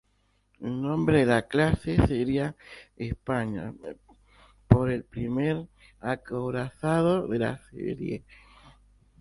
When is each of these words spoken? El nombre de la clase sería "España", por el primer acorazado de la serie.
El 0.59 0.81
nombre 0.81 1.19
de 1.19 1.25
la 1.27 1.47
clase 1.47 1.95
sería 2.07 2.55
"España", 2.95 3.71
por 4.67 4.89
el 4.89 5.03
primer 5.03 5.67
acorazado 5.99 7.27
de 7.27 7.37
la 7.37 7.59
serie. 7.69 8.23